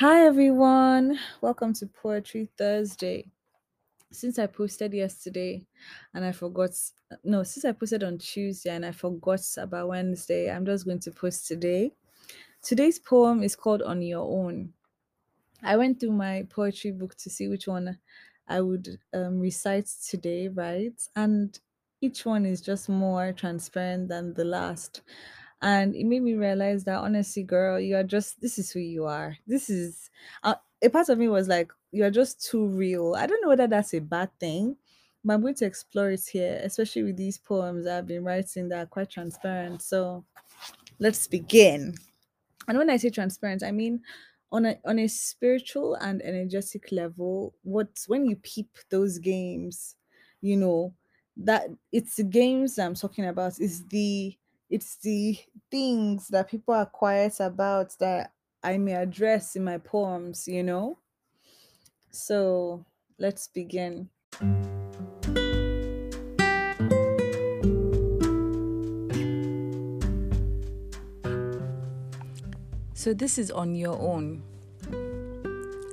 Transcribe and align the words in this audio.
Hi 0.00 0.24
everyone, 0.24 1.18
welcome 1.42 1.74
to 1.74 1.86
Poetry 1.86 2.48
Thursday. 2.56 3.26
Since 4.10 4.38
I 4.38 4.46
posted 4.46 4.94
yesterday 4.94 5.66
and 6.14 6.24
I 6.24 6.32
forgot, 6.32 6.70
no, 7.22 7.42
since 7.42 7.66
I 7.66 7.72
posted 7.72 8.02
on 8.02 8.16
Tuesday 8.16 8.70
and 8.70 8.86
I 8.86 8.92
forgot 8.92 9.42
about 9.58 9.88
Wednesday, 9.88 10.50
I'm 10.50 10.64
just 10.64 10.86
going 10.86 11.00
to 11.00 11.10
post 11.10 11.46
today. 11.46 11.92
Today's 12.62 12.98
poem 12.98 13.42
is 13.42 13.54
called 13.54 13.82
On 13.82 14.00
Your 14.00 14.26
Own. 14.26 14.72
I 15.62 15.76
went 15.76 16.00
through 16.00 16.12
my 16.12 16.46
poetry 16.48 16.92
book 16.92 17.14
to 17.16 17.28
see 17.28 17.48
which 17.48 17.66
one 17.66 17.98
I 18.48 18.62
would 18.62 18.98
um, 19.12 19.38
recite 19.38 19.90
today, 20.08 20.48
right? 20.48 20.98
And 21.14 21.58
each 22.00 22.24
one 22.24 22.46
is 22.46 22.62
just 22.62 22.88
more 22.88 23.34
transparent 23.34 24.08
than 24.08 24.32
the 24.32 24.46
last. 24.46 25.02
And 25.62 25.94
it 25.94 26.04
made 26.04 26.22
me 26.22 26.34
realize 26.34 26.84
that 26.84 26.98
honestly, 26.98 27.42
girl, 27.42 27.78
you 27.78 27.96
are 27.96 28.04
just, 28.04 28.40
this 28.40 28.58
is 28.58 28.70
who 28.70 28.80
you 28.80 29.04
are. 29.04 29.36
This 29.46 29.68
is, 29.68 30.10
uh, 30.42 30.54
a 30.82 30.88
part 30.88 31.08
of 31.10 31.18
me 31.18 31.28
was 31.28 31.48
like, 31.48 31.70
you 31.92 32.04
are 32.04 32.10
just 32.10 32.42
too 32.42 32.66
real. 32.66 33.14
I 33.14 33.26
don't 33.26 33.42
know 33.42 33.48
whether 33.48 33.66
that's 33.66 33.92
a 33.92 34.00
bad 34.00 34.30
thing, 34.40 34.76
but 35.22 35.34
I'm 35.34 35.42
going 35.42 35.54
to 35.56 35.66
explore 35.66 36.10
it 36.10 36.26
here, 36.26 36.60
especially 36.64 37.02
with 37.02 37.16
these 37.16 37.36
poems 37.36 37.86
I've 37.86 38.06
been 38.06 38.24
writing 38.24 38.68
that 38.70 38.78
are 38.78 38.86
quite 38.86 39.10
transparent. 39.10 39.82
So 39.82 40.24
let's 40.98 41.26
begin. 41.26 41.94
And 42.68 42.78
when 42.78 42.90
I 42.90 42.96
say 42.96 43.10
transparent, 43.10 43.62
I 43.62 43.72
mean 43.72 44.02
on 44.52 44.66
a 44.66 44.80
on 44.84 44.98
a 44.98 45.08
spiritual 45.08 45.94
and 45.94 46.22
energetic 46.22 46.90
level, 46.92 47.54
what 47.62 48.04
when 48.06 48.26
you 48.26 48.36
peep 48.36 48.76
those 48.90 49.18
games, 49.18 49.96
you 50.40 50.56
know, 50.56 50.94
that 51.36 51.70
it's 51.92 52.16
the 52.16 52.24
games 52.24 52.78
I'm 52.78 52.94
talking 52.94 53.26
about 53.26 53.60
is 53.60 53.86
the 53.88 54.36
it's 54.68 54.96
the 54.96 55.38
things 55.70 56.28
that 56.28 56.50
people 56.50 56.74
are 56.74 56.86
quiet 56.86 57.40
about 57.40 57.96
that 57.98 58.32
I 58.62 58.78
may 58.78 58.94
address 58.94 59.56
in 59.56 59.64
my 59.64 59.78
poems, 59.78 60.46
you 60.46 60.62
know? 60.62 60.98
So 62.10 62.84
let's 63.18 63.48
begin. 63.48 64.10
So, 72.94 73.14
this 73.14 73.38
is 73.38 73.50
on 73.50 73.74
your 73.74 73.98
own. 73.98 74.42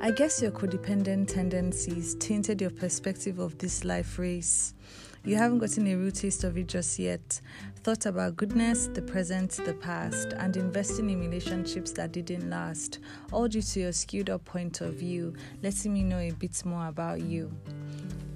I 0.01 0.11
guess 0.11 0.41
your 0.41 0.51
codependent 0.51 1.33
tendencies 1.33 2.15
tainted 2.15 2.59
your 2.59 2.69
perspective 2.69 3.39
of 3.39 3.57
this 3.59 3.85
life 3.85 4.19
race. 4.19 4.73
You 5.23 5.35
haven't 5.35 5.59
gotten 5.59 5.87
a 5.87 5.95
real 5.95 6.11
taste 6.11 6.43
of 6.43 6.57
it 6.57 6.67
just 6.67 6.97
yet. 6.99 7.41
Thought 7.83 8.05
about 8.05 8.37
goodness, 8.37 8.87
the 8.87 9.01
present, 9.01 9.51
the 9.51 9.73
past, 9.73 10.33
and 10.37 10.55
investing 10.55 11.09
in 11.09 11.19
relationships 11.19 11.91
that 11.93 12.11
didn't 12.11 12.49
last, 12.49 12.99
all 13.31 13.47
due 13.47 13.61
to 13.61 13.79
your 13.79 13.91
skewed 13.91 14.29
up 14.29 14.45
point 14.45 14.81
of 14.81 14.93
view, 14.93 15.33
letting 15.61 15.93
me 15.93 16.03
know 16.03 16.19
a 16.19 16.31
bit 16.31 16.63
more 16.65 16.87
about 16.87 17.21
you. 17.21 17.51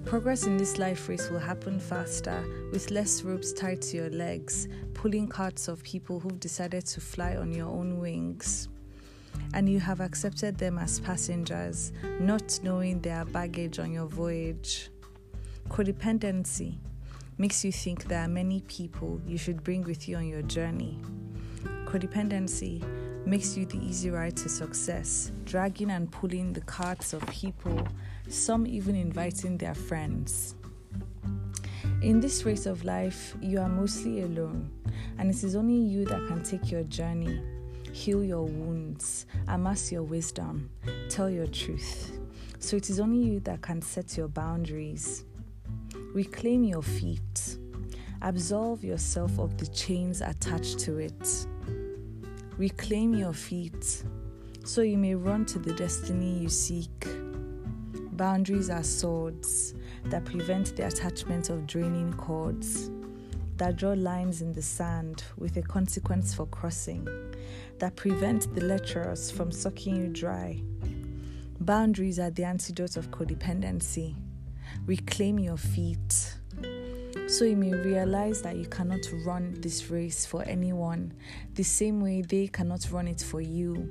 Progress 0.05 0.45
in 0.45 0.57
this 0.57 0.77
life 0.77 1.07
race 1.07 1.29
will 1.29 1.39
happen 1.39 1.79
faster, 1.79 2.43
with 2.71 2.91
less 2.91 3.23
ropes 3.23 3.53
tied 3.53 3.81
to 3.83 3.97
your 3.97 4.09
legs, 4.09 4.67
pulling 4.93 5.27
carts 5.27 5.67
of 5.67 5.83
people 5.83 6.19
who've 6.19 6.39
decided 6.39 6.85
to 6.87 6.99
fly 6.99 7.35
on 7.35 7.53
your 7.53 7.67
own 7.67 7.99
wings. 7.99 8.67
And 9.53 9.69
you 9.69 9.79
have 9.79 10.01
accepted 10.01 10.57
them 10.57 10.77
as 10.77 10.99
passengers, 10.99 11.93
not 12.19 12.59
knowing 12.63 12.99
their 13.01 13.25
baggage 13.25 13.79
on 13.79 13.91
your 13.91 14.07
voyage. 14.07 14.89
Codependency 15.71 16.75
makes 17.37 17.63
you 17.63 17.71
think 17.71 18.03
there 18.03 18.19
are 18.19 18.27
many 18.27 18.59
people 18.67 19.21
you 19.25 19.37
should 19.37 19.63
bring 19.63 19.85
with 19.85 20.09
you 20.09 20.17
on 20.17 20.27
your 20.27 20.41
journey. 20.41 20.99
Codependency 21.85 22.83
makes 23.25 23.55
you 23.55 23.65
the 23.65 23.77
easy 23.77 24.09
ride 24.09 24.35
to 24.35 24.49
success, 24.49 25.31
dragging 25.45 25.91
and 25.91 26.11
pulling 26.11 26.51
the 26.51 26.59
carts 26.59 27.13
of 27.13 27.25
people 27.27 27.87
some 28.27 28.67
even 28.67 28.95
inviting 28.95 29.57
their 29.57 29.73
friends. 29.73 30.55
In 32.01 32.19
this 32.19 32.43
race 32.43 32.65
of 32.65 32.83
life, 32.83 33.37
you 33.39 33.61
are 33.61 33.69
mostly 33.69 34.23
alone, 34.23 34.69
and 35.19 35.31
it 35.31 35.41
is 35.41 35.55
only 35.55 35.75
you 35.75 36.03
that 36.03 36.27
can 36.27 36.43
take 36.43 36.69
your 36.69 36.83
journey, 36.83 37.41
heal 37.93 38.25
your 38.25 38.43
wounds, 38.43 39.25
amass 39.47 39.89
your 39.89 40.03
wisdom, 40.03 40.69
tell 41.07 41.29
your 41.29 41.47
truth. 41.47 42.11
So 42.59 42.75
it 42.75 42.89
is 42.89 42.99
only 42.99 43.19
you 43.19 43.39
that 43.39 43.61
can 43.61 43.81
set 43.81 44.17
your 44.17 44.27
boundaries. 44.27 45.23
Reclaim 46.13 46.65
your 46.65 46.81
feet. 46.81 47.57
Absolve 48.21 48.83
yourself 48.83 49.39
of 49.39 49.57
the 49.57 49.67
chains 49.67 50.19
attached 50.19 50.77
to 50.79 50.97
it. 50.97 51.47
Reclaim 52.57 53.13
your 53.13 53.31
feet 53.31 54.03
so 54.65 54.81
you 54.81 54.97
may 54.97 55.15
run 55.15 55.45
to 55.45 55.57
the 55.57 55.73
destiny 55.73 56.37
you 56.37 56.49
seek. 56.49 57.07
Boundaries 58.11 58.69
are 58.69 58.83
swords 58.83 59.73
that 60.05 60.25
prevent 60.25 60.75
the 60.75 60.85
attachment 60.85 61.49
of 61.49 61.65
draining 61.65 62.13
cords, 62.13 62.91
that 63.55 63.77
draw 63.77 63.93
lines 63.93 64.41
in 64.41 64.51
the 64.51 64.61
sand 64.61 65.23
with 65.37 65.55
a 65.55 65.61
consequence 65.61 66.33
for 66.33 66.45
crossing, 66.47 67.07
that 67.79 67.95
prevent 67.95 68.53
the 68.53 68.65
lecherous 68.65 69.31
from 69.31 69.49
sucking 69.49 69.95
you 69.95 70.07
dry. 70.07 70.61
Boundaries 71.61 72.19
are 72.19 72.31
the 72.31 72.43
antidote 72.43 72.97
of 72.97 73.09
codependency. 73.11 74.13
Reclaim 74.85 75.39
your 75.39 75.57
feet 75.57 76.35
so 77.27 77.45
you 77.45 77.55
may 77.55 77.71
realize 77.71 78.41
that 78.41 78.57
you 78.57 78.65
cannot 78.65 78.99
run 79.25 79.55
this 79.61 79.89
race 79.89 80.25
for 80.25 80.43
anyone 80.43 81.13
the 81.53 81.63
same 81.63 82.01
way 82.01 82.21
they 82.21 82.47
cannot 82.47 82.85
run 82.91 83.07
it 83.07 83.21
for 83.21 83.39
you. 83.39 83.89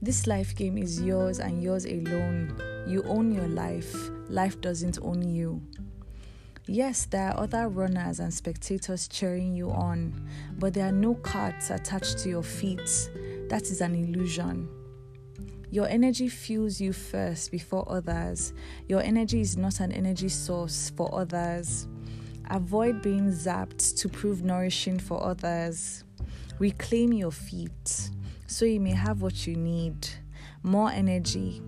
This 0.00 0.26
life 0.26 0.54
game 0.54 0.78
is 0.78 1.00
yours 1.00 1.40
and 1.40 1.60
yours 1.62 1.86
alone. 1.86 2.56
You 2.86 3.02
own 3.04 3.32
your 3.32 3.48
life, 3.48 3.92
life 4.28 4.60
doesn't 4.60 4.98
own 5.02 5.22
you. 5.22 5.60
Yes, 6.66 7.06
there 7.06 7.30
are 7.30 7.40
other 7.40 7.68
runners 7.68 8.20
and 8.20 8.32
spectators 8.32 9.08
cheering 9.08 9.54
you 9.54 9.70
on, 9.70 10.28
but 10.58 10.74
there 10.74 10.86
are 10.86 10.92
no 10.92 11.14
carts 11.14 11.70
attached 11.70 12.18
to 12.18 12.28
your 12.28 12.42
feet. 12.42 13.10
That 13.48 13.62
is 13.62 13.80
an 13.80 13.94
illusion. 13.94 14.68
Your 15.74 15.88
energy 15.88 16.28
fuels 16.28 16.80
you 16.80 16.92
first 16.92 17.50
before 17.50 17.84
others. 17.90 18.52
Your 18.86 19.00
energy 19.00 19.40
is 19.40 19.56
not 19.56 19.80
an 19.80 19.90
energy 19.90 20.28
source 20.28 20.90
for 20.90 21.12
others. 21.12 21.88
Avoid 22.48 23.02
being 23.02 23.32
zapped 23.32 23.96
to 23.96 24.08
prove 24.08 24.44
nourishing 24.44 25.00
for 25.00 25.20
others. 25.20 26.04
Reclaim 26.60 27.12
your 27.12 27.32
feet 27.32 28.08
so 28.46 28.64
you 28.64 28.78
may 28.78 28.92
have 28.92 29.20
what 29.20 29.48
you 29.48 29.56
need 29.56 30.06
more 30.62 30.92
energy, 30.92 31.60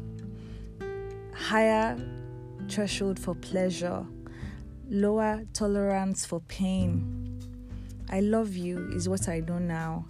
higher 1.35 1.99
threshold 2.69 3.19
for 3.19 3.35
pleasure, 3.35 4.07
lower 4.89 5.43
tolerance 5.53 6.25
for 6.25 6.39
pain. 6.43 7.41
I 8.09 8.21
love 8.21 8.55
you 8.55 8.89
is 8.93 9.09
what 9.09 9.29
I 9.29 9.41
know 9.41 9.59
now. 9.59 10.07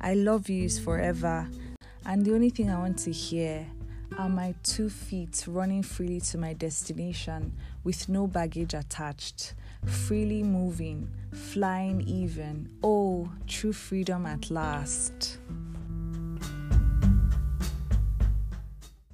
I 0.00 0.14
love 0.14 0.48
you 0.48 0.64
is 0.64 0.76
forever. 0.76 1.48
And 2.08 2.24
the 2.24 2.32
only 2.32 2.48
thing 2.48 2.70
I 2.70 2.78
want 2.78 2.98
to 3.00 3.12
hear 3.12 3.66
are 4.16 4.30
my 4.30 4.54
two 4.62 4.88
feet 4.88 5.44
running 5.46 5.82
freely 5.82 6.20
to 6.20 6.38
my 6.38 6.54
destination 6.54 7.52
with 7.84 8.08
no 8.08 8.26
baggage 8.26 8.72
attached, 8.72 9.52
freely 9.84 10.42
moving, 10.42 11.10
flying 11.34 12.00
even. 12.00 12.70
Oh, 12.82 13.30
true 13.46 13.74
freedom 13.74 14.24
at 14.24 14.50
last. 14.50 15.36